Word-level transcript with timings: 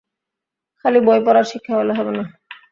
খালি 0.85 0.99
বই-পড়া 1.07 1.41
শিক্ষা 1.51 1.73
হলে 1.79 1.93
হবে 1.97 2.11
না। 2.17 2.23